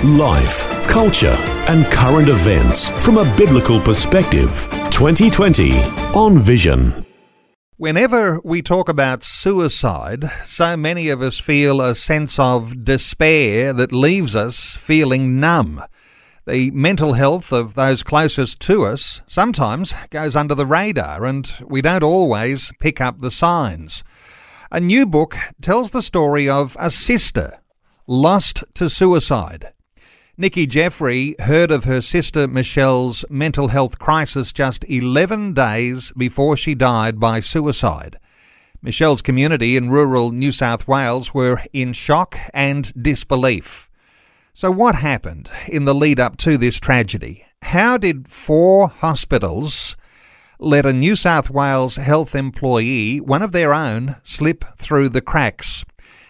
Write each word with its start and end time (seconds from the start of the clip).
Life, 0.00 0.68
culture, 0.88 1.36
and 1.68 1.86
current 1.86 2.28
events 2.28 2.88
from 3.04 3.18
a 3.18 3.36
biblical 3.36 3.80
perspective. 3.80 4.66
2020 4.90 5.78
on 6.12 6.40
Vision. 6.40 7.06
Whenever 7.76 8.40
we 8.42 8.62
talk 8.62 8.88
about 8.88 9.22
suicide, 9.22 10.24
so 10.44 10.76
many 10.76 11.08
of 11.08 11.22
us 11.22 11.38
feel 11.38 11.80
a 11.80 11.94
sense 11.94 12.36
of 12.40 12.82
despair 12.82 13.72
that 13.72 13.92
leaves 13.92 14.34
us 14.34 14.74
feeling 14.74 15.38
numb. 15.38 15.80
The 16.48 16.72
mental 16.72 17.12
health 17.12 17.52
of 17.52 17.74
those 17.74 18.02
closest 18.02 18.58
to 18.62 18.84
us 18.84 19.22
sometimes 19.28 19.94
goes 20.10 20.34
under 20.34 20.56
the 20.56 20.66
radar, 20.66 21.24
and 21.24 21.48
we 21.64 21.80
don't 21.80 22.02
always 22.02 22.72
pick 22.80 23.00
up 23.00 23.20
the 23.20 23.30
signs. 23.30 24.02
A 24.72 24.80
new 24.80 25.06
book 25.06 25.36
tells 25.60 25.92
the 25.92 26.02
story 26.02 26.48
of 26.48 26.76
a 26.80 26.90
sister 26.90 27.58
lost 28.08 28.64
to 28.74 28.88
suicide. 28.88 29.72
Nicki 30.38 30.66
Jeffery 30.66 31.36
heard 31.40 31.70
of 31.70 31.84
her 31.84 32.00
sister 32.00 32.48
Michelle's 32.48 33.22
mental 33.28 33.68
health 33.68 33.98
crisis 33.98 34.50
just 34.50 34.82
11 34.88 35.52
days 35.52 36.10
before 36.16 36.56
she 36.56 36.74
died 36.74 37.20
by 37.20 37.38
suicide. 37.40 38.18
Michelle's 38.80 39.20
community 39.20 39.76
in 39.76 39.90
rural 39.90 40.30
New 40.30 40.50
South 40.50 40.88
Wales 40.88 41.34
were 41.34 41.60
in 41.74 41.92
shock 41.92 42.38
and 42.54 42.94
disbelief. 42.94 43.90
So, 44.54 44.70
what 44.70 44.94
happened 44.94 45.50
in 45.68 45.84
the 45.84 45.94
lead 45.94 46.18
up 46.18 46.38
to 46.38 46.56
this 46.56 46.80
tragedy? 46.80 47.44
How 47.60 47.98
did 47.98 48.26
four 48.26 48.88
hospitals 48.88 49.98
let 50.58 50.86
a 50.86 50.94
New 50.94 51.14
South 51.14 51.50
Wales 51.50 51.96
health 51.96 52.34
employee, 52.34 53.20
one 53.20 53.42
of 53.42 53.52
their 53.52 53.74
own, 53.74 54.16
slip 54.22 54.64
through 54.78 55.10
the 55.10 55.20
cracks? 55.20 55.84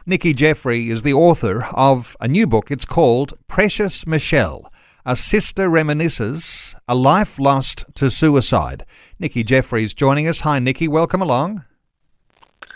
Nicki 0.04 0.34
Jeffery 0.34 0.90
is 0.90 1.04
the 1.04 1.12
author 1.12 1.64
of 1.74 2.16
a 2.20 2.26
new 2.26 2.44
book. 2.44 2.72
It's 2.72 2.84
called 2.84 3.34
Precious 3.46 4.04
Michelle 4.04 4.68
A 5.06 5.14
Sister 5.14 5.68
Reminisces 5.68 6.74
A 6.88 6.94
Life 6.96 7.38
Lost 7.38 7.84
to 7.94 8.10
Suicide. 8.10 8.84
Nicki 9.20 9.44
Jeffery 9.44 9.84
is 9.84 9.94
joining 9.94 10.26
us. 10.26 10.40
Hi, 10.40 10.58
Nicki. 10.58 10.88
Welcome 10.88 11.22
along. 11.22 11.64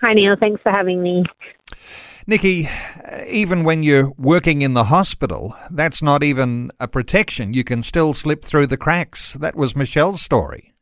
Hi, 0.02 0.14
Neil. 0.14 0.36
Thanks 0.38 0.62
for 0.62 0.70
having 0.70 1.02
me. 1.02 1.24
Nicki, 2.28 2.69
uh, 2.69 3.24
even 3.27 3.64
when 3.64 3.82
you're 3.82 4.12
working 4.16 4.62
in 4.62 4.74
the 4.74 4.84
hospital, 4.84 5.56
that's 5.69 6.00
not 6.00 6.22
even 6.22 6.70
a 6.78 6.86
protection. 6.86 7.54
You 7.54 7.64
can 7.64 7.82
still 7.82 8.14
slip 8.14 8.44
through 8.44 8.69
the 8.69 8.77
cracks. 8.77 9.32
That 9.32 9.56
was 9.56 9.74
Michelle's 9.74 10.22
story. 10.22 10.74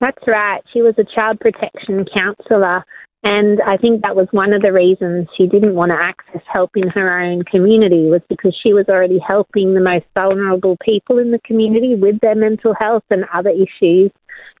That's 0.00 0.26
right. 0.26 0.62
She 0.72 0.80
was 0.80 0.94
a 0.96 1.04
child 1.04 1.38
protection 1.40 2.06
counsellor 2.14 2.84
and 3.24 3.60
I 3.62 3.76
think 3.76 4.02
that 4.02 4.14
was 4.14 4.28
one 4.30 4.52
of 4.52 4.62
the 4.62 4.72
reasons 4.72 5.26
she 5.36 5.46
didn't 5.46 5.74
want 5.74 5.90
to 5.90 5.96
access 5.96 6.42
help 6.50 6.70
in 6.76 6.88
her 6.88 7.20
own 7.20 7.42
community 7.42 8.08
was 8.08 8.20
because 8.28 8.56
she 8.62 8.72
was 8.72 8.86
already 8.88 9.18
helping 9.18 9.74
the 9.74 9.80
most 9.80 10.04
vulnerable 10.14 10.76
people 10.84 11.18
in 11.18 11.32
the 11.32 11.40
community 11.40 11.96
with 11.96 12.20
their 12.20 12.36
mental 12.36 12.74
health 12.78 13.02
and 13.10 13.24
other 13.34 13.50
issues. 13.50 14.12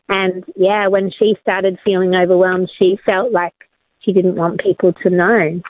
And 0.08 0.44
yeah, 0.56 0.88
when 0.88 1.12
she 1.16 1.36
started 1.40 1.78
feeling 1.84 2.16
overwhelmed, 2.16 2.70
she 2.78 2.98
felt 3.06 3.30
like 3.30 3.54
she 4.00 4.12
didn't 4.12 4.36
want 4.36 4.60
people 4.60 4.92
to 5.04 5.10
know. 5.10 5.62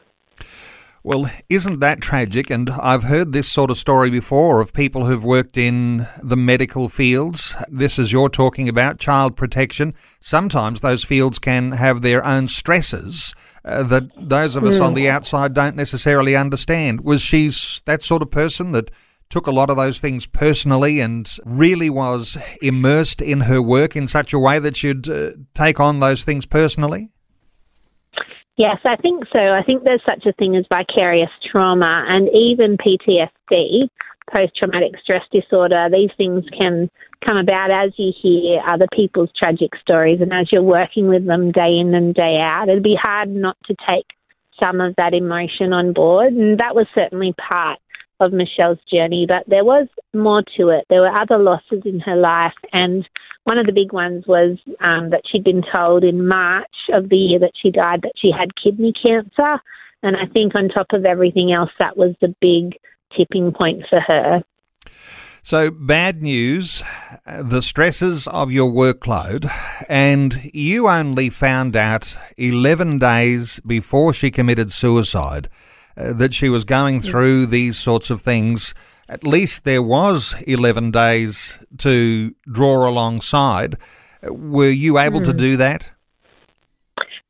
Well, 1.08 1.30
isn't 1.48 1.80
that 1.80 2.02
tragic? 2.02 2.50
And 2.50 2.68
I've 2.68 3.04
heard 3.04 3.32
this 3.32 3.50
sort 3.50 3.70
of 3.70 3.78
story 3.78 4.10
before 4.10 4.60
of 4.60 4.74
people 4.74 5.06
who've 5.06 5.24
worked 5.24 5.56
in 5.56 6.06
the 6.22 6.36
medical 6.36 6.90
fields. 6.90 7.56
This 7.66 7.98
is 7.98 8.12
you're 8.12 8.28
talking 8.28 8.68
about 8.68 8.98
child 8.98 9.34
protection. 9.34 9.94
Sometimes 10.20 10.82
those 10.82 11.04
fields 11.04 11.38
can 11.38 11.72
have 11.72 12.02
their 12.02 12.22
own 12.26 12.46
stresses 12.46 13.34
uh, 13.64 13.84
that 13.84 14.10
those 14.18 14.54
of 14.54 14.64
us 14.64 14.80
mm. 14.80 14.84
on 14.84 14.92
the 14.92 15.06
hmm. 15.06 15.12
outside 15.12 15.54
don't 15.54 15.76
necessarily 15.76 16.36
understand. 16.36 17.00
Was 17.00 17.22
she 17.22 17.50
that 17.86 18.02
sort 18.02 18.20
of 18.20 18.30
person 18.30 18.72
that 18.72 18.90
took 19.30 19.46
a 19.46 19.50
lot 19.50 19.70
of 19.70 19.78
those 19.78 20.00
things 20.00 20.26
personally 20.26 21.00
and 21.00 21.38
really 21.42 21.88
was 21.88 22.36
immersed 22.60 23.22
in 23.22 23.40
her 23.40 23.62
work 23.62 23.96
in 23.96 24.08
such 24.08 24.34
a 24.34 24.38
way 24.38 24.58
that 24.58 24.76
she'd 24.76 25.08
uh, 25.08 25.30
take 25.54 25.80
on 25.80 26.00
those 26.00 26.22
things 26.24 26.44
personally? 26.44 27.08
Yes, 28.58 28.78
I 28.84 28.96
think 28.96 29.22
so. 29.32 29.38
I 29.38 29.62
think 29.62 29.84
there's 29.84 30.02
such 30.04 30.26
a 30.26 30.32
thing 30.32 30.56
as 30.56 30.64
vicarious 30.68 31.30
trauma 31.48 32.04
and 32.08 32.28
even 32.34 32.76
PTSD, 32.76 33.88
post 34.32 34.56
traumatic 34.56 34.94
stress 35.00 35.22
disorder. 35.30 35.88
These 35.92 36.10
things 36.16 36.44
can 36.58 36.90
come 37.24 37.36
about 37.36 37.70
as 37.70 37.92
you 37.96 38.12
hear 38.20 38.60
other 38.66 38.88
people's 38.92 39.30
tragic 39.38 39.70
stories 39.80 40.20
and 40.20 40.32
as 40.32 40.50
you're 40.50 40.60
working 40.60 41.06
with 41.06 41.24
them 41.24 41.52
day 41.52 41.78
in 41.78 41.94
and 41.94 42.12
day 42.12 42.38
out. 42.40 42.68
It'd 42.68 42.82
be 42.82 42.98
hard 43.00 43.28
not 43.28 43.56
to 43.66 43.76
take 43.88 44.06
some 44.58 44.80
of 44.80 44.92
that 44.96 45.14
emotion 45.14 45.72
on 45.72 45.92
board. 45.92 46.32
And 46.32 46.58
that 46.58 46.74
was 46.74 46.88
certainly 46.96 47.34
part 47.34 47.78
of 48.20 48.32
Michelle's 48.32 48.78
journey, 48.92 49.26
but 49.26 49.44
there 49.46 49.64
was 49.64 49.88
more 50.14 50.42
to 50.56 50.68
it. 50.70 50.84
There 50.88 51.00
were 51.00 51.16
other 51.16 51.38
losses 51.38 51.82
in 51.84 52.00
her 52.00 52.16
life, 52.16 52.54
and 52.72 53.08
one 53.44 53.58
of 53.58 53.66
the 53.66 53.72
big 53.72 53.92
ones 53.92 54.24
was 54.26 54.58
um, 54.80 55.10
that 55.10 55.22
she'd 55.30 55.44
been 55.44 55.62
told 55.72 56.04
in 56.04 56.26
March 56.26 56.66
of 56.92 57.08
the 57.08 57.16
year 57.16 57.38
that 57.38 57.52
she 57.60 57.70
died 57.70 58.02
that 58.02 58.12
she 58.16 58.30
had 58.30 58.50
kidney 58.62 58.92
cancer. 58.92 59.60
And 60.02 60.16
I 60.16 60.26
think 60.32 60.54
on 60.54 60.68
top 60.68 60.88
of 60.92 61.04
everything 61.04 61.52
else, 61.52 61.70
that 61.78 61.96
was 61.96 62.14
the 62.20 62.34
big 62.40 62.78
tipping 63.16 63.52
point 63.52 63.84
for 63.88 64.00
her. 64.00 64.42
So, 65.42 65.70
bad 65.70 66.22
news 66.22 66.84
the 67.26 67.62
stresses 67.62 68.26
of 68.26 68.52
your 68.52 68.70
workload, 68.70 69.50
and 69.88 70.38
you 70.52 70.88
only 70.88 71.30
found 71.30 71.74
out 71.74 72.16
11 72.36 72.98
days 72.98 73.60
before 73.60 74.12
she 74.12 74.30
committed 74.30 74.72
suicide 74.72 75.48
uh, 75.98 76.12
that 76.12 76.32
she 76.32 76.48
was 76.48 76.64
going 76.64 77.00
through 77.00 77.46
these 77.46 77.76
sorts 77.76 78.10
of 78.10 78.22
things. 78.22 78.74
At 79.08 79.24
least 79.24 79.64
there 79.64 79.82
was 79.82 80.34
11 80.46 80.90
days 80.90 81.58
to 81.78 82.34
draw 82.50 82.88
alongside. 82.88 83.76
Were 84.22 84.70
you 84.70 84.98
able 84.98 85.20
mm. 85.20 85.24
to 85.24 85.32
hmm. 85.32 85.38
do 85.38 85.56
that? 85.56 85.90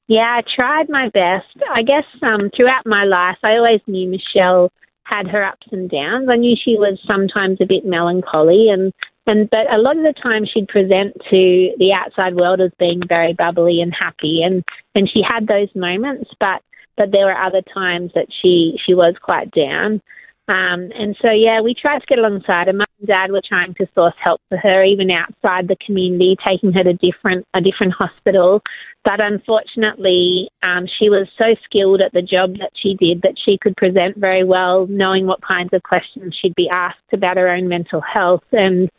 Yeah, 0.09 0.41
I 0.41 0.43
tried 0.57 0.89
my 0.89 1.11
best. 1.11 1.47
I 1.75 1.83
guess 1.83 2.05
um, 2.23 2.51
throughout 2.57 2.87
my 2.87 3.05
life, 3.05 3.37
I 3.43 3.53
always 3.57 3.81
knew 3.87 4.09
Michelle 4.09 4.73
had 5.05 5.29
her 5.29 5.45
ups 5.45 5.67
and 5.71 5.91
downs. 5.91 6.29
I 6.31 6.37
knew 6.37 6.57
she 6.57 6.77
was 6.77 6.99
sometimes 7.07 7.59
a 7.61 7.67
bit 7.67 7.85
melancholy, 7.85 8.69
and 8.71 8.93
and 9.27 9.49
but 9.51 9.71
a 9.73 9.79
lot 9.79 9.99
of 9.99 10.03
the 10.03 10.15
time 10.23 10.47
she'd 10.47 10.69
present 10.69 11.15
to 11.31 11.71
the 11.79 11.93
outside 11.93 12.37
world 12.37 12.61
as 12.61 12.71
being 12.79 13.03
very 13.07 13.35
bubbly 13.35 13.81
and 13.83 13.93
happy, 13.99 14.41
and 14.43 14.65
and 14.95 15.11
she 15.13 15.21
had 15.23 15.47
those 15.47 15.69
moments. 15.75 16.31
But 16.41 16.63
but 16.99 17.13
there 17.13 17.27
were 17.27 17.39
other 17.39 17.63
times 17.73 18.11
that 18.15 18.27
she 18.43 18.79
she 18.85 18.93
was 18.93 19.15
quite 19.23 19.51
down. 19.53 20.03
Um, 20.49 20.91
and 20.99 21.15
so 21.21 21.31
yeah, 21.31 21.61
we 21.61 21.75
tried 21.75 21.99
to 21.99 22.07
get 22.07 22.19
alongside 22.19 22.69
her. 22.69 22.73
Mum 22.73 22.87
and 22.99 23.09
Dad 23.09 23.31
were 23.31 23.43
trying 23.47 23.75
to 23.75 23.87
source 23.95 24.15
help 24.23 24.41
for 24.49 24.57
her, 24.57 24.83
even 24.83 25.11
outside 25.11 25.69
the 25.69 25.77
community, 25.85 26.37
taking 26.45 26.73
her 26.73 26.83
to 26.83 26.95
different 26.95 27.47
a 27.55 27.61
different 27.61 27.93
hospital. 27.93 28.63
But 29.05 29.21
unfortunately, 29.21 30.49
um, 30.63 30.87
she 30.99 31.09
was 31.09 31.29
so 31.39 31.55
skilled 31.65 32.01
at 32.01 32.13
the 32.13 32.23
job 32.23 32.55
that 32.59 32.73
she 32.75 32.95
did 32.95 33.23
that 33.23 33.37
she 33.43 33.59
could 33.61 33.77
present 33.77 34.17
very 34.17 34.43
well, 34.43 34.87
knowing 34.89 35.27
what 35.27 35.41
kinds 35.43 35.73
of 35.73 35.83
questions 35.83 36.35
she'd 36.41 36.55
be 36.55 36.69
asked 36.69 37.13
about 37.13 37.37
her 37.37 37.49
own 37.49 37.69
mental 37.69 38.01
health. 38.01 38.45
And 38.53 38.91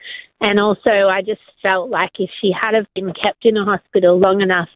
and 0.41 0.59
also, 0.59 1.09
I 1.09 1.21
just 1.21 1.41
felt 1.61 1.89
like 1.89 2.11
if 2.19 2.29
she 2.39 2.51
had 2.51 2.75
have 2.75 2.87
been 2.95 3.11
kept 3.13 3.43
in 3.43 3.57
a 3.57 3.65
hospital 3.65 4.19
long 4.19 4.41
enough 4.41 4.69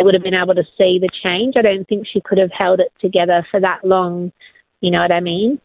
they 0.00 0.04
would 0.04 0.14
have 0.14 0.22
been 0.22 0.34
able 0.34 0.54
to 0.54 0.64
see 0.78 0.98
the 0.98 1.10
change. 1.22 1.54
I 1.58 1.62
don't 1.62 1.86
think 1.86 2.06
she 2.10 2.22
could 2.22 2.38
have 2.38 2.50
held 2.50 2.80
it 2.80 2.90
together 3.02 3.46
for 3.50 3.60
that 3.60 3.84
long. 3.84 4.32
You 4.80 4.90
know 4.90 5.00
what 5.00 5.12
I 5.12 5.20
mean? 5.20 5.60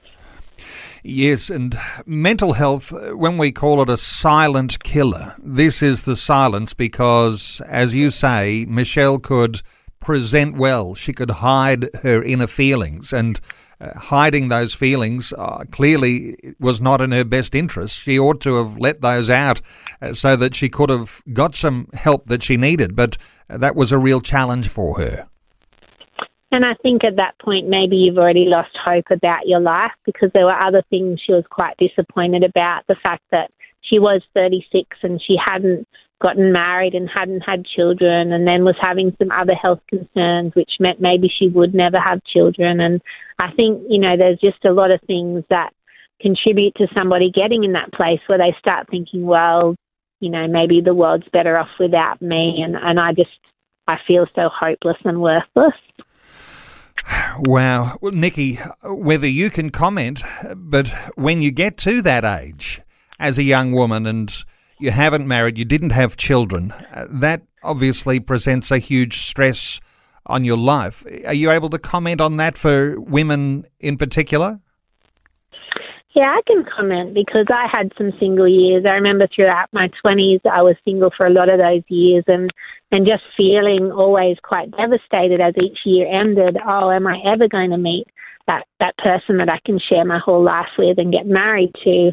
Yes, 1.04 1.50
and 1.50 1.78
mental 2.06 2.54
health, 2.54 2.92
uh, 2.92 3.16
when 3.16 3.38
we 3.38 3.54
call 3.54 3.82
it 3.82 3.90
a 3.90 3.96
silent 3.96 4.84
killer, 4.84 5.36
this 5.42 5.82
is 5.82 6.04
the 6.04 6.18
silence 6.18 6.74
because, 6.74 7.62
as 7.66 7.96
you 7.96 8.12
say, 8.12 8.66
Michelle 8.68 9.20
could 9.20 9.62
present 10.02 10.58
well. 10.58 10.96
She 10.96 11.14
could 11.14 11.32
hide 11.32 11.88
her 12.04 12.22
inner 12.22 12.48
feelings, 12.48 13.14
and 13.14 13.40
uh, 13.80 13.98
hiding 13.98 14.50
those 14.50 14.74
feelings 14.74 15.34
uh, 15.38 15.64
clearly 15.72 16.38
was 16.60 16.80
not 16.80 17.02
in 17.02 17.12
her 17.12 17.26
best 17.26 17.56
interest. 17.56 18.00
She 18.00 18.20
ought 18.20 18.42
to 18.42 18.56
have 18.56 18.78
let 18.78 19.02
those 19.02 19.30
out 19.30 19.62
uh, 20.02 20.14
so 20.14 20.36
that 20.36 20.56
she 20.56 20.70
could 20.70 20.90
have 20.90 21.22
got 21.34 21.56
some 21.56 21.90
help 21.94 22.28
that 22.28 22.44
she 22.44 22.58
needed, 22.58 22.96
but 22.96 23.18
that 23.48 23.76
was 23.76 23.92
a 23.92 23.98
real 23.98 24.22
challenge 24.22 24.70
for 24.70 25.00
her. 25.00 25.28
And 26.52 26.64
I 26.64 26.74
think 26.82 27.04
at 27.04 27.18
that 27.18 27.38
point, 27.40 27.68
maybe 27.68 27.98
you've 27.98 28.18
already 28.18 28.46
lost 28.46 28.70
hope 28.82 29.06
about 29.12 29.46
your 29.46 29.60
life 29.60 29.92
because 30.06 30.30
there 30.34 30.46
were 30.46 30.58
other 30.58 30.84
things 30.90 31.20
she 31.26 31.34
was 31.34 31.44
quite 31.50 31.76
disappointed 31.78 32.44
about. 32.44 32.84
The 32.88 32.96
fact 33.04 33.24
that 33.32 33.52
she 33.82 34.00
was 34.00 34.22
36 34.34 34.98
and 35.04 35.22
she 35.22 35.36
hadn't 35.44 35.88
gotten 36.22 36.52
married 36.52 36.94
and 36.94 37.10
hadn't 37.10 37.42
had 37.42 37.66
children 37.66 38.32
and 38.32 38.48
then 38.48 38.64
was 38.64 38.78
having 38.80 39.16
some 39.20 39.32
other 39.32 39.54
health 39.54 39.82
concerns 39.90 40.54
which 40.56 40.72
meant 40.80 41.02
maybe 41.02 41.28
she 41.28 41.50
would 41.50 41.74
never 41.74 42.00
have 42.00 42.24
children. 42.24 42.80
And 42.80 43.02
I 43.40 43.52
think 43.54 43.84
you 43.90 44.00
know 44.00 44.16
there's 44.18 44.40
just 44.40 44.64
a 44.66 44.72
lot 44.72 44.92
of 44.92 45.02
things 45.08 45.44
that 45.50 45.74
contribute 46.22 46.74
to 46.76 46.88
somebody 46.94 47.30
getting 47.32 47.64
in 47.64 47.74
that 47.74 47.92
place 47.92 48.22
where 48.28 48.38
they 48.38 48.56
start 48.58 48.88
thinking 48.90 49.26
well 49.26 49.76
you 50.22 50.30
know 50.30 50.48
maybe 50.48 50.80
the 50.80 50.94
world's 50.94 51.28
better 51.34 51.58
off 51.58 51.70
without 51.80 52.22
me. 52.22 52.62
And 52.64 52.76
and 52.76 53.00
I 53.00 53.12
just 53.14 53.38
I 53.88 53.98
feel 54.08 54.26
so 54.36 54.50
hopeless 54.50 54.98
and 55.04 55.22
worthless. 55.22 55.74
Wow. 57.40 57.98
Well, 58.02 58.12
Nicki, 58.14 58.56
whether 58.84 59.28
you 59.28 59.50
can 59.50 59.70
comment, 59.70 60.24
but 60.56 60.88
when 61.16 61.42
you 61.42 61.52
get 61.52 61.78
to 61.80 62.02
that 62.02 62.26
age 62.26 62.82
as 63.20 63.38
a 63.38 63.44
young 63.44 63.74
woman 63.74 64.06
and 64.06 64.44
you 64.80 64.92
haven't 64.92 65.28
married, 65.28 65.58
you 65.58 65.66
didn't 65.66 65.92
have 65.92 66.18
children, 66.18 66.72
uh, 66.72 67.06
that 67.10 67.42
obviously 67.64 68.20
presents 68.20 68.72
a 68.72 68.78
huge 68.78 69.20
stress 69.22 69.80
on 70.26 70.44
your 70.44 70.58
life. 70.58 71.06
Are 71.26 71.34
you 71.34 71.52
able 71.52 71.70
to 71.70 71.80
comment 71.80 72.22
on 72.22 72.38
that 72.38 72.58
for 72.58 73.00
women 73.00 73.66
in 73.80 73.98
particular? 73.98 74.60
Yeah, 76.16 76.34
I 76.34 76.42
can 76.48 76.64
comment 76.64 77.14
because 77.14 77.48
I 77.50 77.68
had 77.70 77.92
some 77.98 78.14
single 78.20 78.48
years. 78.48 78.86
I 78.86 78.92
remember 78.92 79.28
throughout 79.28 79.68
my 79.74 79.90
20s, 80.04 80.40
I 80.50 80.62
was 80.62 80.78
single 80.86 81.12
for 81.16 81.26
a 81.28 81.30
lot 81.30 81.50
of 81.50 81.60
those 81.60 81.84
years 81.90 82.24
and, 82.28 82.50
and 82.92 83.06
just 83.06 83.24
feeling 83.36 83.92
always 83.92 84.38
quite 84.42 84.72
devastated 84.72 85.42
as 85.42 85.56
each 85.62 85.80
year 85.84 86.08
ended. 86.08 86.58
Oh, 86.66 86.90
am 86.90 87.06
I 87.06 87.18
ever 87.26 87.50
going 87.50 87.72
to 87.72 87.78
meet 87.78 88.08
that, 88.48 88.66
that 88.80 88.98
person 88.98 89.38
that 89.38 89.50
I 89.50 89.60
can 89.66 89.80
share 89.80 90.06
my 90.06 90.20
whole 90.20 90.44
life 90.44 90.70
with 90.78 90.98
and 90.98 91.12
get 91.12 91.26
married 91.26 91.72
to? 91.84 92.12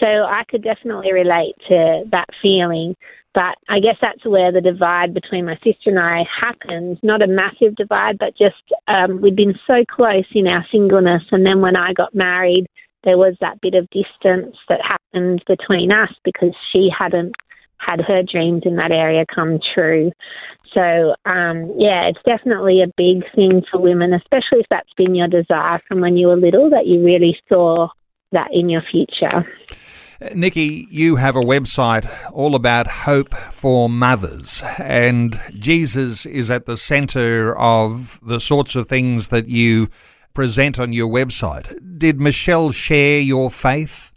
So 0.00 0.06
I 0.06 0.42
could 0.48 0.62
definitely 0.62 1.12
relate 1.12 1.54
to 1.68 2.04
that 2.10 2.26
feeling. 2.40 2.96
But 3.34 3.56
I 3.68 3.80
guess 3.80 3.96
that's 4.00 4.24
where 4.26 4.52
the 4.52 4.60
divide 4.60 5.14
between 5.14 5.46
my 5.46 5.54
sister 5.56 5.88
and 5.88 5.98
I 5.98 6.24
happened. 6.38 6.98
Not 7.02 7.22
a 7.22 7.26
massive 7.26 7.76
divide, 7.76 8.18
but 8.18 8.36
just 8.36 8.62
um, 8.88 9.22
we'd 9.22 9.36
been 9.36 9.58
so 9.66 9.84
close 9.90 10.26
in 10.34 10.46
our 10.46 10.66
singleness. 10.70 11.22
And 11.30 11.46
then 11.46 11.60
when 11.60 11.76
I 11.76 11.94
got 11.94 12.14
married, 12.14 12.66
there 13.04 13.16
was 13.16 13.34
that 13.40 13.60
bit 13.60 13.74
of 13.74 13.88
distance 13.90 14.56
that 14.68 14.80
happened 14.82 15.42
between 15.46 15.90
us 15.90 16.12
because 16.24 16.54
she 16.72 16.90
hadn't 16.96 17.34
had 17.84 18.00
her 18.00 18.22
dreams 18.22 18.62
in 18.64 18.76
that 18.76 18.92
area 18.92 19.24
come 19.32 19.58
true. 19.74 20.12
So, 20.74 21.14
um, 21.26 21.74
yeah, 21.76 22.08
it's 22.08 22.22
definitely 22.24 22.82
a 22.82 22.92
big 22.96 23.24
thing 23.34 23.62
for 23.70 23.80
women, 23.80 24.14
especially 24.14 24.60
if 24.60 24.66
that's 24.70 24.92
been 24.96 25.14
your 25.14 25.28
desire 25.28 25.80
from 25.86 26.00
when 26.00 26.16
you 26.16 26.28
were 26.28 26.36
little, 26.36 26.70
that 26.70 26.86
you 26.86 27.04
really 27.04 27.38
saw 27.48 27.88
that 28.32 28.48
in 28.52 28.68
your 28.68 28.82
future. 28.90 29.46
Nicki, 30.34 30.86
you 30.90 31.16
have 31.16 31.34
a 31.34 31.40
website 31.40 32.08
all 32.32 32.54
about 32.54 32.86
hope 32.86 33.34
for 33.34 33.88
mothers, 33.88 34.62
and 34.78 35.38
Jesus 35.52 36.24
is 36.24 36.50
at 36.50 36.66
the 36.66 36.76
centre 36.76 37.58
of 37.58 38.20
the 38.22 38.38
sorts 38.38 38.76
of 38.76 38.88
things 38.88 39.28
that 39.28 39.48
you 39.48 39.88
present 40.32 40.78
on 40.78 40.92
your 40.92 41.08
website. 41.08 41.98
Did 41.98 42.20
Michelle 42.20 42.70
share 42.70 43.20
your 43.20 43.50
faith? 43.50 44.11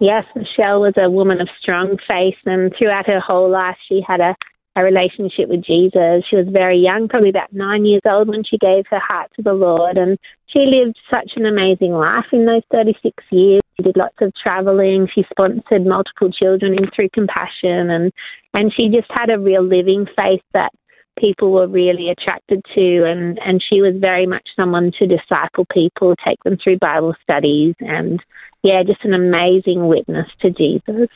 Yes, 0.00 0.24
Michelle 0.36 0.80
was 0.80 0.94
a 0.96 1.10
woman 1.10 1.40
of 1.40 1.48
strong 1.60 1.98
faith, 2.06 2.38
and 2.46 2.72
throughout 2.78 3.06
her 3.06 3.18
whole 3.18 3.50
life, 3.50 3.76
she 3.88 4.00
had 4.06 4.20
a, 4.20 4.36
a 4.76 4.84
relationship 4.84 5.48
with 5.48 5.64
Jesus. 5.64 6.22
She 6.30 6.36
was 6.36 6.46
very 6.52 6.78
young, 6.78 7.08
probably 7.08 7.30
about 7.30 7.52
nine 7.52 7.84
years 7.84 8.02
old, 8.04 8.28
when 8.28 8.44
she 8.44 8.58
gave 8.58 8.84
her 8.90 9.00
heart 9.00 9.32
to 9.34 9.42
the 9.42 9.54
Lord, 9.54 9.98
and 9.98 10.16
she 10.46 10.60
lived 10.60 10.96
such 11.10 11.32
an 11.34 11.46
amazing 11.46 11.92
life 11.92 12.26
in 12.32 12.46
those 12.46 12.62
36 12.70 13.24
years. 13.32 13.60
She 13.76 13.82
did 13.82 13.96
lots 13.96 14.16
of 14.20 14.32
traveling. 14.40 15.08
She 15.12 15.24
sponsored 15.30 15.84
multiple 15.84 16.30
children 16.30 16.74
in 16.74 16.90
through 16.94 17.10
compassion, 17.12 17.90
and 17.90 18.12
and 18.54 18.72
she 18.72 18.88
just 18.88 19.10
had 19.10 19.30
a 19.30 19.38
real 19.38 19.64
living 19.64 20.06
faith 20.16 20.42
that 20.54 20.70
people 21.18 21.52
were 21.52 21.66
really 21.66 22.08
attracted 22.10 22.64
to 22.74 23.04
and, 23.04 23.38
and 23.44 23.62
she 23.62 23.80
was 23.80 23.94
very 23.98 24.26
much 24.26 24.46
someone 24.56 24.92
to 24.98 25.06
disciple 25.06 25.66
people, 25.72 26.14
take 26.24 26.42
them 26.44 26.56
through 26.62 26.78
Bible 26.78 27.14
studies 27.22 27.74
and 27.80 28.20
yeah, 28.62 28.82
just 28.82 29.04
an 29.04 29.14
amazing 29.14 29.86
witness 29.86 30.26
to 30.40 30.50
Jesus. 30.50 31.08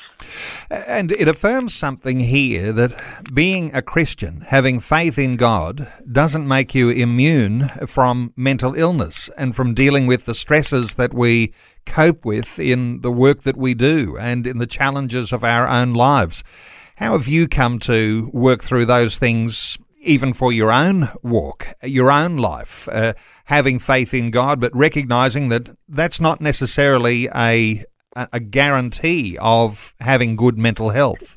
And 0.71 1.11
it 1.11 1.27
affirms 1.27 1.75
something 1.75 2.21
here 2.21 2.73
that 2.73 2.93
being 3.35 3.75
a 3.75 3.83
Christian, 3.83 4.43
having 4.43 4.79
faith 4.79 5.19
in 5.19 5.37
God, 5.37 5.93
doesn't 6.11 6.47
make 6.47 6.73
you 6.75 6.91
immune 6.91 7.69
from 7.87 8.33
mental 8.37 8.75
illness 8.75 9.29
and 9.37 9.57
from 9.57 9.75
dealing 9.75 10.07
with 10.07 10.25
the 10.25 10.35
stresses 10.35 10.95
that 10.95 11.13
we 11.13 11.53
cope 11.85 12.25
with 12.25 12.61
in 12.61 13.01
the 13.01 13.11
work 13.11 13.43
that 13.43 13.57
we 13.57 13.75
do 13.75 14.17
and 14.17 14.47
in 14.47 14.59
the 14.59 14.67
challenges 14.67 15.33
of 15.33 15.43
our 15.43 15.67
own 15.67 15.95
lives. 15.95 16.45
How 16.97 17.13
have 17.13 17.27
you 17.27 17.49
come 17.49 17.81
to 17.81 18.31
work 18.33 18.63
through 18.63 18.85
those 18.85 19.19
things 19.19 19.79
even 20.03 20.33
for 20.33 20.53
your 20.53 20.73
own 20.73 21.09
walk, 21.23 21.67
your 21.83 22.11
own 22.11 22.37
life, 22.37 22.89
uh, 22.91 23.15
having 23.47 23.79
faith 23.79 24.13
in 24.13 24.31
God, 24.31 24.61
but 24.61 24.75
recognizing 24.75 25.49
that 25.49 25.71
that's 25.89 26.21
not 26.21 26.41
necessarily 26.41 27.29
a 27.35 27.85
a 28.15 28.41
guarantee 28.41 29.39
of 29.41 29.95
having 30.01 30.37
good 30.37 30.59
mental 30.59 30.91
health. 30.91 31.35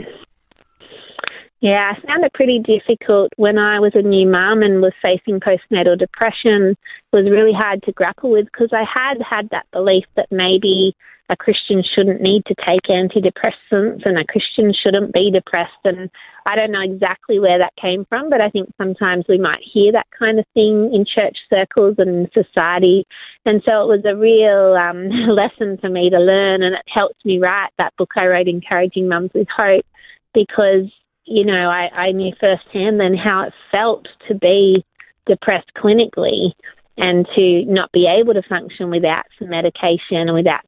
Yeah, 1.62 1.94
I 1.96 2.06
found 2.06 2.24
it 2.24 2.34
pretty 2.34 2.60
difficult 2.60 3.32
when 3.38 3.58
I 3.58 3.80
was 3.80 3.94
a 3.96 4.02
new 4.02 4.28
mum 4.28 4.62
and 4.62 4.82
was 4.82 4.94
facing 5.02 5.40
postnatal 5.40 5.98
depression. 5.98 6.72
It 6.72 7.16
was 7.16 7.32
really 7.32 7.54
hard 7.54 7.82
to 7.84 7.94
grapple 7.94 8.30
with 8.30 8.46
because 8.46 8.70
I 8.74 8.84
had 8.84 9.22
had 9.28 9.50
that 9.52 9.66
belief 9.72 10.04
that 10.16 10.28
maybe 10.30 10.96
a 11.30 11.36
Christian 11.36 11.84
shouldn't 11.84 12.22
need 12.22 12.46
to 12.46 12.56
take 12.56 12.84
antidepressants 12.84 14.06
and 14.06 14.18
a 14.18 14.26
Christian 14.26 14.74
shouldn't 14.74 15.12
be 15.12 15.32
depressed. 15.32 15.72
And 15.84 16.10
I 16.46 16.56
don't 16.56 16.72
know 16.72 16.84
exactly 16.84 17.40
where 17.40 17.58
that 17.58 17.76
came 17.82 18.06
from, 18.06 18.30
but 18.30 18.42
I 18.42 18.50
think 18.50 18.70
sometimes 18.78 19.26
we 19.28 19.40
might 19.40 19.62
hear 19.64 19.92
that 19.92 20.08
kind 20.18 20.38
of 20.38 20.46
thing 20.54 20.94
in 20.94 21.04
church 21.06 21.38
circles 21.50 21.96
and 21.98 22.30
society. 22.34 23.08
And 23.46 23.62
so 23.66 23.82
it 23.82 23.88
was 23.88 24.06
a 24.06 24.16
real 24.16 24.76
um, 24.76 25.10
lesson 25.36 25.78
for 25.82 25.90
me 25.90 26.10
to 26.12 26.20
learn, 26.20 26.62
and 26.62 26.76
it 26.76 26.86
helped 26.88 27.26
me 27.26 27.40
write 27.40 27.72
that 27.80 27.96
book 27.98 28.12
I 28.16 28.28
wrote, 28.28 28.48
Encouraging 28.48 29.08
Mums 29.08 29.32
with 29.34 29.48
Hope, 29.56 29.86
because, 30.34 30.92
you 31.26 31.44
know, 31.44 31.70
I, 31.70 31.90
I 31.94 32.12
knew 32.12 32.34
firsthand 32.40 33.00
then 33.00 33.16
how 33.16 33.48
it 33.48 33.54
felt 33.72 34.08
to 34.28 34.36
be 34.36 34.86
depressed 35.26 35.72
clinically 35.76 36.52
and 36.98 37.26
to 37.36 37.66
not 37.66 37.92
be 37.92 38.08
able 38.08 38.36
to 38.36 38.44
function 38.48 38.92
without 38.92 39.26
some 39.40 39.50
medication 39.50 40.18
and 40.18 40.34
without 40.34 40.62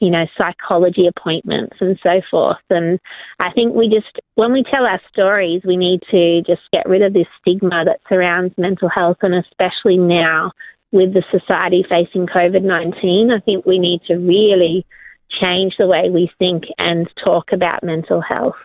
you 0.00 0.10
know, 0.10 0.26
psychology 0.36 1.06
appointments 1.06 1.76
and 1.80 1.98
so 2.02 2.20
forth. 2.30 2.58
And 2.70 2.98
I 3.40 3.50
think 3.52 3.74
we 3.74 3.88
just, 3.88 4.20
when 4.36 4.52
we 4.52 4.62
tell 4.62 4.86
our 4.86 5.00
stories, 5.12 5.62
we 5.64 5.76
need 5.76 6.00
to 6.10 6.42
just 6.46 6.62
get 6.72 6.88
rid 6.88 7.02
of 7.02 7.12
this 7.12 7.26
stigma 7.40 7.84
that 7.84 8.00
surrounds 8.08 8.54
mental 8.56 8.88
health, 8.88 9.18
and 9.22 9.34
especially 9.34 9.96
now 9.96 10.52
with 10.92 11.12
the 11.12 11.22
society 11.30 11.84
facing 11.88 12.26
COVID 12.26 12.62
19, 12.62 13.30
I 13.30 13.40
think 13.40 13.66
we 13.66 13.78
need 13.78 14.00
to 14.06 14.14
really 14.14 14.86
change 15.40 15.74
the 15.78 15.86
way 15.86 16.08
we 16.10 16.30
think 16.38 16.64
and 16.78 17.08
talk 17.22 17.52
about 17.52 17.82
mental 17.82 18.20
health. 18.20 18.56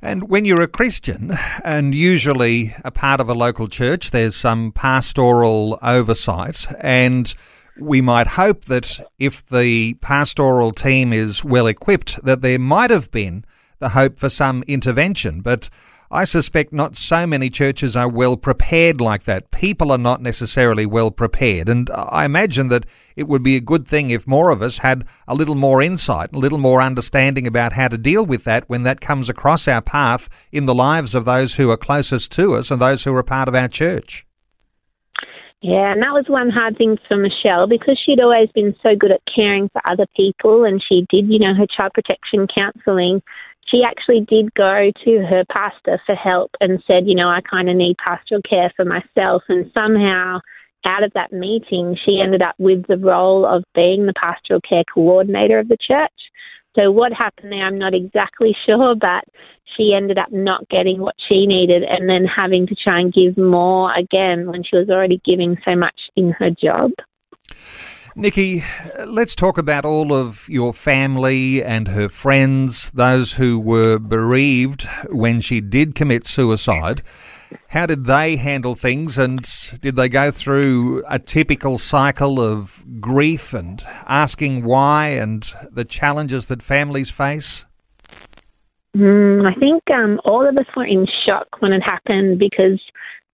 And 0.00 0.28
when 0.28 0.44
you're 0.44 0.62
a 0.62 0.68
Christian, 0.68 1.32
and 1.64 1.94
usually 1.94 2.74
a 2.84 2.90
part 2.90 3.20
of 3.20 3.28
a 3.28 3.34
local 3.34 3.66
church, 3.66 4.12
there's 4.12 4.36
some 4.36 4.70
pastoral 4.70 5.78
oversight, 5.82 6.66
and 6.80 7.34
we 7.78 8.00
might 8.00 8.26
hope 8.28 8.66
that 8.66 9.00
if 9.18 9.46
the 9.46 9.94
pastoral 9.94 10.72
team 10.72 11.12
is 11.12 11.44
well 11.44 11.66
equipped, 11.66 12.22
that 12.24 12.42
there 12.42 12.58
might 12.58 12.90
have 12.90 13.10
been 13.10 13.44
the 13.78 13.90
hope 13.90 14.18
for 14.18 14.28
some 14.28 14.62
intervention. 14.66 15.40
But 15.40 15.68
I 16.10 16.24
suspect 16.24 16.72
not 16.72 16.96
so 16.96 17.26
many 17.26 17.50
churches 17.50 17.94
are 17.94 18.08
well 18.08 18.38
prepared 18.38 18.98
like 18.98 19.24
that. 19.24 19.50
People 19.50 19.92
are 19.92 19.98
not 19.98 20.22
necessarily 20.22 20.86
well 20.86 21.10
prepared. 21.10 21.68
And 21.68 21.90
I 21.94 22.24
imagine 22.24 22.68
that 22.68 22.86
it 23.14 23.28
would 23.28 23.42
be 23.42 23.56
a 23.56 23.60
good 23.60 23.86
thing 23.86 24.08
if 24.08 24.26
more 24.26 24.50
of 24.50 24.62
us 24.62 24.78
had 24.78 25.04
a 25.26 25.34
little 25.34 25.54
more 25.54 25.82
insight, 25.82 26.30
a 26.32 26.38
little 26.38 26.58
more 26.58 26.80
understanding 26.80 27.46
about 27.46 27.74
how 27.74 27.88
to 27.88 27.98
deal 27.98 28.24
with 28.24 28.44
that 28.44 28.68
when 28.68 28.84
that 28.84 29.02
comes 29.02 29.28
across 29.28 29.68
our 29.68 29.82
path 29.82 30.30
in 30.50 30.64
the 30.64 30.74
lives 30.74 31.14
of 31.14 31.26
those 31.26 31.56
who 31.56 31.70
are 31.70 31.76
closest 31.76 32.32
to 32.32 32.54
us 32.54 32.70
and 32.70 32.80
those 32.80 33.04
who 33.04 33.14
are 33.14 33.22
part 33.22 33.48
of 33.48 33.54
our 33.54 33.68
church. 33.68 34.24
Yeah, 35.60 35.90
and 35.90 36.02
that 36.02 36.14
was 36.14 36.26
one 36.28 36.50
hard 36.50 36.78
thing 36.78 36.98
for 37.08 37.16
Michelle 37.16 37.66
because 37.66 37.98
she'd 38.04 38.20
always 38.20 38.48
been 38.54 38.76
so 38.80 38.94
good 38.94 39.10
at 39.10 39.20
caring 39.34 39.68
for 39.72 39.82
other 39.84 40.06
people 40.16 40.64
and 40.64 40.82
she 40.86 41.04
did, 41.10 41.28
you 41.28 41.40
know, 41.40 41.52
her 41.52 41.66
child 41.66 41.92
protection 41.94 42.46
counselling. 42.46 43.22
She 43.66 43.82
actually 43.82 44.20
did 44.20 44.54
go 44.54 44.92
to 45.04 45.26
her 45.26 45.44
pastor 45.50 46.00
for 46.06 46.14
help 46.14 46.52
and 46.60 46.82
said, 46.86 47.08
you 47.08 47.14
know, 47.16 47.28
I 47.28 47.40
kind 47.40 47.68
of 47.68 47.74
need 47.74 47.96
pastoral 47.98 48.40
care 48.48 48.72
for 48.76 48.84
myself. 48.84 49.42
And 49.48 49.68
somehow, 49.74 50.40
out 50.86 51.02
of 51.02 51.12
that 51.14 51.32
meeting, 51.32 51.96
she 52.04 52.20
ended 52.22 52.40
up 52.40 52.54
with 52.58 52.86
the 52.86 52.96
role 52.96 53.44
of 53.44 53.64
being 53.74 54.06
the 54.06 54.14
pastoral 54.14 54.60
care 54.60 54.84
coordinator 54.94 55.58
of 55.58 55.68
the 55.68 55.76
church. 55.76 56.12
So 56.78 56.92
what 56.92 57.12
happened 57.12 57.50
there, 57.50 57.64
I'm 57.64 57.78
not 57.78 57.92
exactly 57.92 58.54
sure, 58.64 58.94
but 58.94 59.24
she 59.76 59.94
ended 59.94 60.16
up 60.16 60.30
not 60.30 60.68
getting 60.68 61.00
what 61.00 61.16
she 61.28 61.44
needed 61.46 61.82
and 61.82 62.08
then 62.08 62.24
having 62.24 62.66
to 62.68 62.74
try 62.74 63.00
and 63.00 63.12
give 63.12 63.36
more 63.36 63.92
again 63.94 64.46
when 64.46 64.62
she 64.62 64.76
was 64.76 64.88
already 64.88 65.20
giving 65.24 65.56
so 65.64 65.74
much 65.74 65.98
in 66.14 66.30
her 66.38 66.50
job. 66.50 66.92
Nicki, 68.14 68.64
let's 69.06 69.34
talk 69.34 69.58
about 69.58 69.84
all 69.84 70.12
of 70.12 70.48
your 70.48 70.72
family 70.72 71.62
and 71.62 71.88
her 71.88 72.08
friends, 72.08 72.90
those 72.92 73.34
who 73.34 73.60
were 73.60 73.98
bereaved 73.98 74.88
when 75.10 75.40
she 75.40 75.60
did 75.60 75.94
commit 75.94 76.26
suicide. 76.26 77.02
How 77.68 77.86
did 77.86 78.04
they 78.04 78.36
handle 78.36 78.74
things 78.74 79.18
and 79.18 79.40
did 79.80 79.96
they 79.96 80.08
go 80.08 80.30
through 80.30 81.04
a 81.08 81.18
typical 81.18 81.78
cycle 81.78 82.40
of 82.40 82.84
grief 83.00 83.52
and 83.52 83.84
asking 84.06 84.64
why 84.64 85.08
and 85.08 85.50
the 85.70 85.84
challenges 85.84 86.46
that 86.46 86.62
families 86.62 87.10
face? 87.10 87.64
Mm, 88.96 89.46
I 89.46 89.54
think 89.58 89.82
um, 89.90 90.20
all 90.24 90.48
of 90.48 90.56
us 90.56 90.66
were 90.76 90.86
in 90.86 91.06
shock 91.26 91.46
when 91.60 91.72
it 91.72 91.82
happened 91.82 92.38
because 92.38 92.80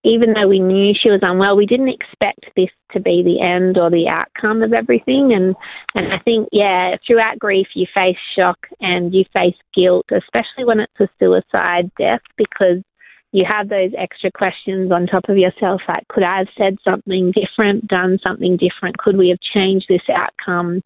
even 0.04 0.34
though 0.34 0.46
we 0.46 0.60
knew 0.60 0.92
she 0.94 1.10
was 1.10 1.20
unwell, 1.22 1.56
we 1.56 1.64
didn't 1.64 1.88
expect 1.88 2.44
this 2.56 2.68
to 2.92 3.00
be 3.00 3.22
the 3.22 3.40
end 3.40 3.78
or 3.78 3.90
the 3.90 4.06
outcome 4.06 4.62
of 4.62 4.72
everything. 4.72 5.32
And 5.32 5.56
and 5.94 6.12
I 6.12 6.18
think 6.18 6.48
yeah, 6.52 6.96
throughout 7.06 7.38
grief 7.38 7.68
you 7.74 7.86
face 7.94 8.18
shock 8.36 8.58
and 8.80 9.14
you 9.14 9.24
face 9.32 9.56
guilt, 9.74 10.06
especially 10.12 10.64
when 10.64 10.80
it's 10.80 11.00
a 11.00 11.08
suicide 11.18 11.90
death, 11.98 12.20
because 12.36 12.82
you 13.34 13.44
have 13.44 13.68
those 13.68 13.90
extra 13.98 14.30
questions 14.30 14.92
on 14.92 15.08
top 15.08 15.28
of 15.28 15.36
yourself 15.36 15.80
like 15.88 16.06
could 16.06 16.22
I 16.22 16.38
have 16.38 16.46
said 16.56 16.78
something 16.84 17.32
different, 17.32 17.88
done 17.88 18.20
something 18.22 18.56
different? 18.56 18.96
Could 18.98 19.16
we 19.16 19.28
have 19.30 19.40
changed 19.40 19.86
this 19.88 20.08
outcome? 20.08 20.82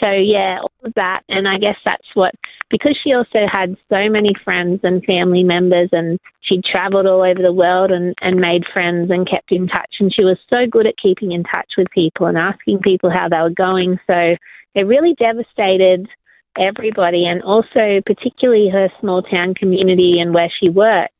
So 0.00 0.10
yeah, 0.10 0.60
all 0.62 0.72
of 0.82 0.94
that 0.94 1.20
and 1.28 1.46
I 1.46 1.58
guess 1.58 1.76
that's 1.84 2.08
what 2.14 2.32
because 2.70 2.98
she 3.04 3.12
also 3.12 3.46
had 3.52 3.76
so 3.90 4.08
many 4.08 4.32
friends 4.42 4.80
and 4.82 5.04
family 5.04 5.44
members 5.44 5.90
and 5.92 6.18
she'd 6.40 6.64
traveled 6.64 7.06
all 7.06 7.20
over 7.20 7.42
the 7.42 7.52
world 7.52 7.90
and, 7.90 8.14
and 8.22 8.40
made 8.40 8.64
friends 8.72 9.10
and 9.10 9.28
kept 9.28 9.52
in 9.52 9.68
touch 9.68 9.96
and 10.00 10.10
she 10.12 10.24
was 10.24 10.38
so 10.48 10.64
good 10.70 10.86
at 10.86 10.96
keeping 10.96 11.32
in 11.32 11.44
touch 11.44 11.68
with 11.76 11.86
people 11.90 12.24
and 12.24 12.38
asking 12.38 12.78
people 12.78 13.10
how 13.10 13.28
they 13.28 13.42
were 13.42 13.50
going. 13.50 14.00
So 14.06 14.36
it 14.74 14.86
really 14.86 15.14
devastated 15.18 16.08
everybody 16.56 17.26
and 17.26 17.42
also 17.42 18.00
particularly 18.06 18.70
her 18.70 18.88
small 19.00 19.20
town 19.20 19.52
community 19.52 20.18
and 20.18 20.32
where 20.32 20.50
she 20.58 20.70
worked 20.70 21.12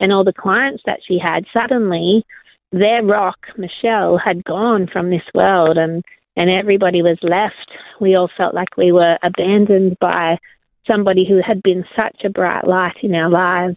and 0.00 0.12
all 0.12 0.24
the 0.24 0.32
clients 0.32 0.82
that 0.86 1.00
she 1.06 1.18
had, 1.18 1.44
suddenly 1.52 2.24
their 2.72 3.02
rock, 3.02 3.38
Michelle, 3.56 4.18
had 4.18 4.44
gone 4.44 4.88
from 4.92 5.10
this 5.10 5.22
world 5.34 5.78
and, 5.78 6.04
and 6.36 6.50
everybody 6.50 7.02
was 7.02 7.18
left. 7.22 7.70
We 8.00 8.14
all 8.14 8.30
felt 8.36 8.54
like 8.54 8.76
we 8.76 8.92
were 8.92 9.18
abandoned 9.22 9.96
by 10.00 10.38
somebody 10.86 11.26
who 11.28 11.40
had 11.46 11.62
been 11.62 11.84
such 11.96 12.22
a 12.24 12.30
bright 12.30 12.66
light 12.66 12.96
in 13.02 13.14
our 13.14 13.30
lives. 13.30 13.76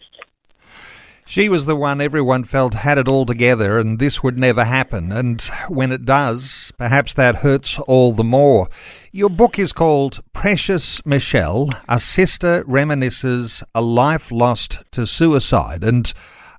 She 1.29 1.47
was 1.47 1.67
the 1.67 1.75
one 1.75 2.01
everyone 2.01 2.43
felt 2.43 2.73
had 2.73 2.97
it 2.97 3.07
all 3.07 3.23
together, 3.23 3.77
and 3.77 3.99
this 3.99 4.23
would 4.23 4.35
never 4.35 4.63
happen. 4.63 5.11
And 5.11 5.39
when 5.67 5.91
it 5.91 6.03
does, 6.03 6.73
perhaps 6.79 7.13
that 7.13 7.35
hurts 7.35 7.77
all 7.81 8.13
the 8.13 8.23
more. 8.23 8.67
Your 9.11 9.29
book 9.29 9.59
is 9.59 9.71
called 9.71 10.23
Precious 10.33 11.05
Michelle 11.05 11.69
A 11.87 11.99
Sister 11.99 12.63
Reminisces 12.63 13.61
a 13.75 13.81
Life 13.81 14.31
Lost 14.31 14.79
to 14.89 15.05
Suicide. 15.05 15.83
And 15.83 16.11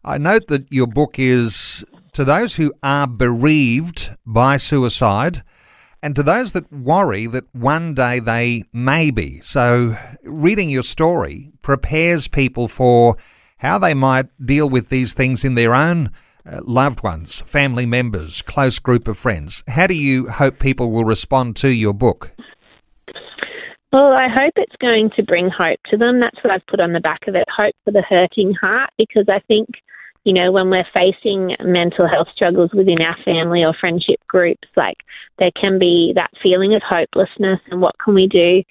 I 0.05 0.19
note 0.19 0.47
that 0.47 0.71
your 0.71 0.87
book 0.87 1.19
is 1.19 1.85
to 2.13 2.25
those 2.25 2.55
who 2.55 2.73
are 2.81 3.09
bereaved 3.09 4.11
by 4.25 4.57
suicide 4.57 5.43
and 6.01 6.15
to 6.15 6.23
those 6.23 6.53
that 6.53 6.73
worry 6.73 7.27
that 7.27 7.53
one 7.53 7.93
day 7.95 8.21
they 8.21 8.63
may 8.73 9.11
be. 9.11 9.41
So, 9.41 9.97
reading 10.23 10.71
your 10.71 10.85
story 10.85 11.51
prepares 11.61 12.29
people 12.29 12.69
for 12.69 13.17
how 13.61 13.79
they 13.79 13.95
might 13.95 14.27
deal 14.45 14.69
with 14.69 14.89
these 14.89 15.15
things 15.15 15.45
in 15.45 15.55
their 15.55 15.75
own 15.75 16.11
uh, 16.47 16.61
loved 16.65 17.03
ones, 17.03 17.43
family 17.43 17.85
members, 17.85 18.43
close 18.43 18.79
group 18.79 19.07
of 19.07 19.19
friends. 19.19 19.63
How 19.69 19.87
do 19.87 19.95
you 19.95 20.29
hope 20.29 20.59
people 20.59 20.91
will 20.91 21.05
respond 21.05 21.57
to 21.57 21.69
your 21.69 21.93
book? 21.93 22.33
Well, 23.93 24.13
I 24.13 24.29
hope 24.29 24.55
it's 24.57 24.77
going 24.81 25.11
to 25.17 25.23
bring 25.23 25.51
hope 25.51 25.81
to 25.91 25.97
them. 25.97 26.21
That's 26.21 26.43
what 26.43 26.53
I've 26.53 26.67
put 26.69 26.81
on 26.81 26.93
the 26.93 27.01
back 27.01 27.27
of 27.27 27.35
it 27.35 27.45
hope 27.55 27.75
for 27.85 27.91
the 27.91 28.03
hurting 28.09 28.55
heart, 28.55 28.91
because 28.97 29.27
I 29.29 29.41
think, 29.47 29.69
you 30.25 30.33
know, 30.33 30.53
when 30.53 30.71
we're 30.71 30.85
facing 30.95 31.57
mental 31.63 32.09
health 32.09 32.29
struggles 32.35 32.71
within 32.73 33.03
our 33.03 33.17
family 33.25 33.63
or 33.63 33.75
friendship 33.79 34.21
groups, 34.27 34.69
like 34.77 34.99
there 35.39 35.51
can 35.61 35.79
be 35.79 36.13
that 36.15 36.31
feeling 36.43 36.75
of 36.75 36.83
hopelessness 36.83 37.61
and 37.71 37.83
what 37.83 37.97
can 38.03 38.15
we 38.15 38.27
do? 38.27 38.63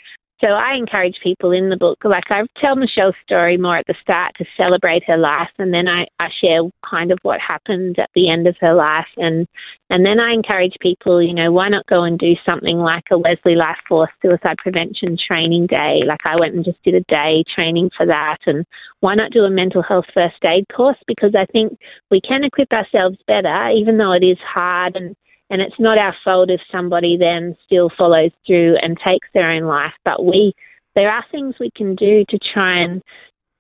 So 0.42 0.48
I 0.48 0.76
encourage 0.76 1.16
people 1.22 1.52
in 1.52 1.70
the 1.70 1.76
book, 1.76 1.98
like 2.06 2.24
I 2.30 2.44
tell 2.62 2.78
Michelle's 2.78 3.16
story 3.26 3.58
more 3.58 3.78
at 3.78 3.88
the 3.88 3.96
start 4.02 4.32
to 4.38 4.46
celebrate 4.56 5.04
her 5.06 5.18
life, 5.18 5.50
and 5.58 5.74
then 5.74 5.90
I, 5.90 6.06
I 6.18 6.30
share 6.42 6.62
kind 6.90 7.12
of 7.12 7.20
what 7.24 7.42
happened 7.42 8.00
at 8.00 8.10
the 8.16 8.30
end 8.30 8.48
of 8.48 8.56
her 8.62 8.74
life, 8.74 9.08
and 9.18 9.48
and 9.90 10.06
then 10.06 10.18
I 10.20 10.32
encourage 10.32 10.76
people, 10.80 11.22
you 11.22 11.34
know, 11.34 11.52
why 11.52 11.68
not 11.68 11.88
go 11.88 12.04
and 12.04 12.18
do 12.18 12.36
something 12.46 12.78
like 12.78 13.04
a 13.12 13.18
Wesley 13.18 13.56
Life 13.56 13.80
Force 13.90 14.12
suicide 14.22 14.56
prevention 14.60 15.18
training 15.18 15.68
day? 15.68 16.04
Like 16.08 16.22
I 16.24 16.40
went 16.40 16.56
and 16.56 16.64
just 16.64 16.82
did 16.84 16.96
a 16.96 17.04
day 17.10 17.44
training 17.54 17.90
for 17.98 18.06
that, 18.06 18.38
and 18.46 18.66
why 19.02 19.16
not 19.16 19.32
do 19.32 19.44
a 19.44 19.50
mental 19.50 19.82
health 19.82 20.06
first 20.14 20.46
aid 20.46 20.66
course? 20.74 20.98
Because 21.06 21.36
I 21.36 21.48
think 21.52 21.78
we 22.12 22.22
can 22.22 22.46
equip 22.46 22.72
ourselves 22.72 23.18
better, 23.28 23.72
even 23.72 23.98
though 23.98 24.14
it 24.14 24.24
is 24.24 24.38
hard 24.40 24.96
and 24.96 25.18
and 25.50 25.62
it's 25.62 25.80
not 25.80 25.98
our 25.98 26.16
fault 26.24 26.50
if 26.50 26.62
somebody 26.72 27.18
then 27.18 27.56
still 27.66 27.90
follows 27.98 28.32
through 28.46 28.76
and 28.82 28.98
takes 28.98 29.28
their 29.34 29.50
own 29.52 29.64
life. 29.64 29.94
But 30.06 30.26
we, 30.26 30.54
there 30.96 31.12
are 31.12 31.26
things 31.32 31.56
we 31.60 31.72
can 31.76 31.96
do 31.96 32.24
to 32.30 32.40
try 32.54 32.84
and 32.84 33.02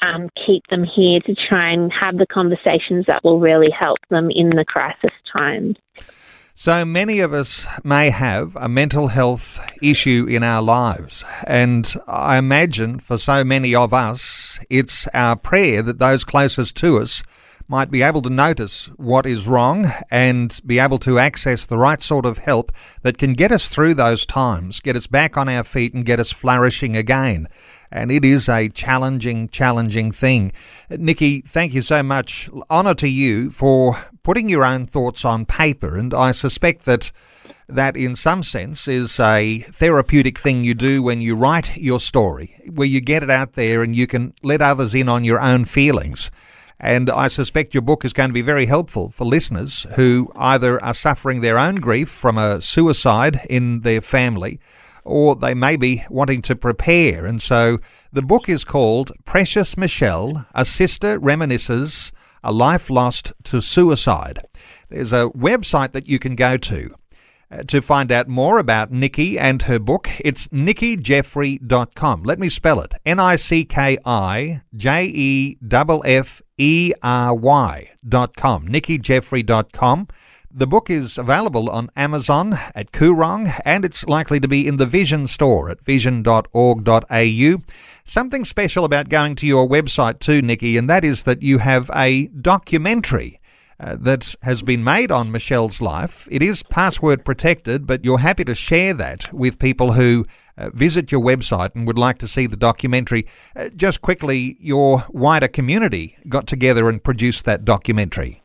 um, 0.02 0.30
keep 0.46 0.64
them 0.70 0.84
here, 0.84 1.20
to 1.22 1.36
try 1.48 1.72
and 1.72 1.92
have 1.92 2.18
the 2.18 2.28
conversations 2.28 3.06
that 3.08 3.24
will 3.24 3.40
really 3.40 3.72
help 3.78 3.98
them 4.10 4.30
in 4.32 4.50
the 4.50 4.66
crisis 4.66 5.12
times. 5.32 5.76
So 6.56 6.84
many 6.84 7.22
of 7.22 7.34
us 7.34 7.66
may 7.86 8.10
have 8.10 8.56
a 8.58 8.68
mental 8.68 9.08
health 9.08 9.60
issue 9.82 10.26
in 10.30 10.44
our 10.44 10.62
lives, 10.62 11.24
and 11.48 11.90
I 12.06 12.38
imagine 12.38 13.00
for 13.00 13.18
so 13.18 13.46
many 13.46 13.74
of 13.74 13.94
us, 13.94 14.60
it's 14.70 15.08
our 15.14 15.38
prayer 15.38 15.82
that 15.82 16.00
those 16.00 16.26
closest 16.26 16.76
to 16.78 16.98
us 16.98 17.24
might 17.70 17.92
be 17.92 18.02
able 18.02 18.22
to 18.24 18.32
notice 18.32 18.88
what 18.98 19.28
is 19.28 19.48
wrong 19.48 19.86
and 20.10 20.60
be 20.66 20.80
able 20.80 20.98
to 20.98 21.20
access 21.20 21.68
the 21.68 21.78
right 21.78 22.02
sort 22.02 22.26
of 22.26 22.40
help 22.40 22.72
that 23.04 23.20
can 23.20 23.34
get 23.34 23.52
us 23.52 23.70
through 23.70 23.94
those 23.94 24.26
times, 24.26 24.80
get 24.80 24.96
us 24.96 25.06
back 25.06 25.38
on 25.38 25.48
our 25.48 25.64
feet, 25.64 25.94
and 25.94 26.04
get 26.04 26.20
us 26.20 26.32
flourishing 26.32 26.98
again. 26.98 27.48
And 27.92 28.12
it 28.12 28.26
is 28.26 28.50
a 28.50 28.70
challenging, 28.70 29.50
challenging 29.50 30.12
thing. 30.12 30.52
Nicki, 30.90 31.42
thank 31.42 31.76
you 31.76 31.84
so 31.84 32.02
much. 32.02 32.50
Honour 32.72 32.96
to 32.96 33.08
you 33.08 33.52
for 33.52 34.04
putting 34.24 34.50
your 34.50 34.66
own 34.66 34.88
thoughts 34.88 35.24
on 35.24 35.46
paper. 35.46 35.96
And 35.96 36.12
I 36.12 36.32
suspect 36.32 36.86
that 36.86 37.12
that 37.68 37.96
in 37.96 38.16
some 38.16 38.42
sense 38.42 38.88
is 38.88 39.20
a 39.20 39.60
therapeutic 39.60 40.40
thing 40.40 40.64
you 40.64 40.74
do 40.74 41.04
when 41.04 41.22
you 41.22 41.36
write 41.36 41.78
your 41.78 42.00
story, 42.00 42.60
where 42.68 42.88
you 42.88 43.00
get 43.00 43.22
it 43.22 43.30
out 43.30 43.54
there 43.54 43.84
and 43.84 43.96
you 43.96 44.08
can 44.08 44.34
let 44.42 44.60
others 44.60 44.96
in 44.96 45.08
on 45.08 45.24
your 45.24 45.40
own 45.40 45.66
feelings. 45.66 46.32
And 46.80 47.10
I 47.10 47.28
suspect 47.28 47.74
your 47.74 47.82
book 47.82 48.06
is 48.06 48.14
going 48.14 48.30
to 48.30 48.34
be 48.34 48.42
very 48.42 48.66
helpful 48.66 49.10
for 49.10 49.26
listeners 49.26 49.86
who 49.96 50.32
either 50.36 50.84
are 50.84 50.94
suffering 50.94 51.42
their 51.42 51.58
own 51.58 51.76
grief 51.76 52.10
from 52.10 52.38
a 52.38 52.62
suicide 52.62 53.42
in 53.50 53.82
their 53.82 54.02
family 54.02 54.60
or 55.04 55.36
they 55.36 55.54
may 55.54 55.76
be 55.76 56.06
wanting 56.10 56.42
to 56.44 56.56
prepare. 56.56 57.26
And 57.26 57.42
so 57.42 57.80
the 58.14 58.22
book 58.22 58.48
is 58.48 58.64
called 58.64 59.12
Precious 59.26 59.76
Michelle 59.76 60.46
A 60.54 60.64
Sister 60.64 61.20
Reminisces 61.20 62.12
a 62.44 62.52
Life 62.52 62.90
Lost 62.90 63.34
to 63.44 63.62
Suicide. 63.62 64.40
There's 64.90 65.14
a 65.14 65.30
website 65.30 65.92
that 65.92 66.08
you 66.08 66.20
can 66.20 66.36
go 66.36 66.58
to 66.58 66.96
uh, 67.52 67.64
to 67.64 67.82
find 67.82 68.12
out 68.12 68.28
more 68.28 68.60
about 68.60 68.92
Nicki 68.92 69.40
and 69.40 69.64
her 69.64 69.80
book, 69.80 70.08
it's 70.20 70.48
nickijeffery.com. 70.50 72.24
Let 72.24 72.38
me 72.38 72.48
spell 72.48 72.80
it 72.80 72.94
N 73.06 73.20
I 73.20 73.38
C 73.38 73.66
K 73.66 73.98
I 74.06 74.62
J 74.76 75.06
E 75.06 75.58
F 75.72 75.90
F 76.06 76.42
E 76.60 76.94
R 77.02 77.34
Y.com. 77.34 78.68
nickijeffery.com. 78.68 80.08
The 80.52 80.68
book 80.68 80.90
is 80.90 81.18
available 81.18 81.70
on 81.70 81.92
Amazon, 81.96 82.54
at 82.74 82.92
Koorong, 82.92 83.60
and 83.64 83.86
it's 83.86 84.08
likely 84.08 84.40
to 84.40 84.48
be 84.48 84.68
in 84.68 84.78
the 84.78 84.88
Vision 84.88 85.28
store 85.28 85.70
at 85.70 85.80
vision.org.au. 85.82 87.58
Something 88.04 88.44
special 88.44 88.84
about 88.84 89.10
going 89.10 89.36
to 89.36 89.48
your 89.48 89.70
website 89.70 90.20
too, 90.20 90.42
Nicki, 90.42 90.76
and 90.76 90.90
that 90.90 91.06
is 91.06 91.24
that 91.24 91.44
you 91.44 91.60
have 91.60 91.92
a 91.96 92.28
documentary 92.28 93.39
uh, 93.80 93.96
that 94.00 94.36
has 94.42 94.62
been 94.62 94.84
made 94.84 95.12
on 95.12 95.32
Michelle's 95.32 95.82
life. 95.82 96.28
It 96.32 96.44
is 96.44 96.64
password 96.64 97.24
protected, 97.24 97.88
but 97.88 98.04
you're 98.04 98.20
happy 98.20 98.44
to 98.46 98.56
share 98.56 98.94
that 98.96 99.32
with 99.34 99.60
people 99.60 99.94
who 99.94 100.26
uh, 100.58 100.70
visit 100.72 101.12
your 101.12 101.22
website 101.22 101.76
and 101.76 101.88
would 101.88 101.98
like 101.98 102.18
to 102.20 102.28
see 102.28 102.46
the 102.46 102.58
documentary. 102.58 103.26
Uh, 103.56 103.70
just 103.76 104.02
quickly, 104.02 104.58
your 104.60 105.06
wider 105.10 105.48
community 105.48 106.18
got 106.28 106.48
together 106.48 106.90
and 106.90 107.04
produced 107.04 107.46
that 107.46 107.64
documentary. 107.64 108.42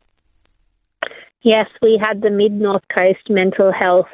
Yes, 1.42 1.66
we 1.82 2.00
had 2.00 2.22
the 2.22 2.30
Mid 2.30 2.52
North 2.52 2.84
Coast 2.94 3.28
Mental 3.28 3.72
Health 3.72 4.06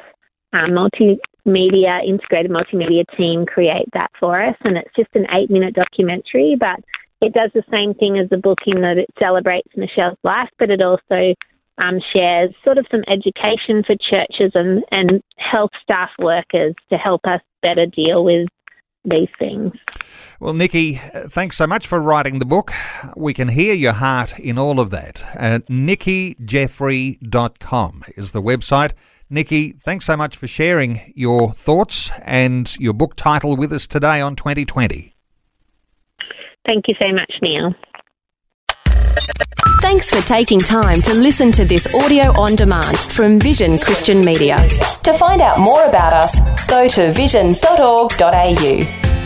uh, 0.53 0.67
multimedia, 0.67 2.05
integrated 2.05 2.51
multimedia 2.51 3.05
team 3.15 3.45
create 3.45 3.87
that 3.93 4.11
for 4.19 4.41
us, 4.43 4.55
and 4.63 4.77
it's 4.77 4.93
just 4.97 5.09
an 5.13 5.25
eight 5.31 5.49
minute 5.49 5.73
documentary, 5.73 6.57
but 6.59 6.83
it 7.21 7.33
does 7.33 7.51
the 7.53 7.63
same 7.71 7.93
thing 7.93 8.17
as 8.17 8.29
the 8.29 8.37
book 8.37 8.59
in 8.65 8.81
that 8.81 8.97
it 8.97 9.09
celebrates 9.19 9.69
Michelle's 9.77 10.17
life, 10.23 10.49
but 10.57 10.69
it 10.69 10.81
also 10.81 11.35
um, 11.77 11.99
shares 12.13 12.53
sort 12.63 12.77
of 12.77 12.85
some 12.91 13.03
education 13.07 13.83
for 13.85 13.95
churches 14.09 14.51
and, 14.55 14.83
and 14.91 15.21
health 15.37 15.71
staff 15.81 16.09
workers 16.19 16.75
to 16.89 16.97
help 16.97 17.21
us 17.25 17.41
better 17.61 17.85
deal 17.85 18.23
with 18.23 18.47
these 19.03 19.29
things. 19.39 19.73
Well, 20.39 20.53
Nicki, 20.53 20.93
thanks 20.95 21.57
so 21.57 21.65
much 21.67 21.87
for 21.87 21.99
writing 21.99 22.37
the 22.39 22.45
book. 22.45 22.71
We 23.15 23.33
can 23.33 23.47
hear 23.49 23.73
your 23.73 23.93
heart 23.93 24.37
in 24.39 24.59
all 24.59 24.79
of 24.79 24.91
that. 24.91 25.25
Uh, 25.37 25.59
NickiJeffery.com 25.69 28.03
is 28.15 28.31
the 28.31 28.41
website. 28.41 28.93
Nicki, 29.29 29.71
thanks 29.71 30.05
so 30.05 30.15
much 30.17 30.35
for 30.35 30.47
sharing 30.47 31.13
your 31.15 31.53
thoughts 31.53 32.11
and 32.23 32.75
your 32.79 32.93
book 32.93 33.15
title 33.15 33.55
with 33.55 33.71
us 33.71 33.85
today 33.87 34.21
on 34.21 34.35
2020. 34.35 35.15
Thank 36.65 36.87
you 36.87 36.95
so 36.99 37.13
much, 37.13 37.31
Neil. 37.41 37.73
Thanks 39.81 40.09
for 40.09 40.25
taking 40.27 40.59
time 40.59 41.01
to 41.01 41.13
listen 41.13 41.51
to 41.53 41.65
this 41.65 41.93
audio 41.95 42.31
on 42.39 42.55
demand 42.55 42.97
from 42.97 43.39
Vision 43.39 43.77
Christian 43.77 44.21
Media. 44.21 44.55
To 45.03 45.13
find 45.13 45.41
out 45.41 45.59
more 45.59 45.83
about 45.85 46.13
us, 46.13 46.67
go 46.67 46.87
to 46.87 47.11
vision.org.au. 47.11 49.20